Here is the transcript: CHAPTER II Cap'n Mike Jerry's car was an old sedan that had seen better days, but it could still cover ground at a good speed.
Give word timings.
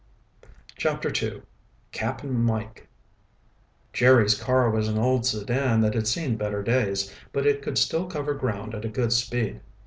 CHAPTER 0.77 1.13
II 1.15 1.43
Cap'n 1.91 2.33
Mike 2.43 2.87
Jerry's 3.93 4.33
car 4.33 4.67
was 4.71 4.87
an 4.87 4.97
old 4.97 5.27
sedan 5.27 5.81
that 5.81 5.93
had 5.93 6.07
seen 6.07 6.37
better 6.37 6.63
days, 6.63 7.13
but 7.31 7.45
it 7.45 7.61
could 7.61 7.77
still 7.77 8.07
cover 8.07 8.33
ground 8.33 8.73
at 8.73 8.83
a 8.83 8.89
good 8.89 9.13
speed. 9.13 9.61